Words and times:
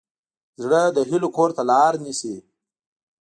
زړه 0.63 0.81
د 0.95 0.97
هیلو 1.09 1.29
کور 1.37 1.49
ته 1.57 1.63
لار 1.71 1.93
نیسي. 2.03 2.35